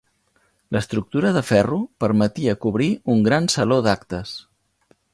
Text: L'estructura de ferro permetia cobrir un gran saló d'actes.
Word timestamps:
L'estructura 0.75 1.33
de 1.35 1.43
ferro 1.51 1.77
permetia 2.05 2.57
cobrir 2.65 2.91
un 3.17 3.25
gran 3.31 3.55
saló 3.59 3.81
d'actes. 3.91 4.37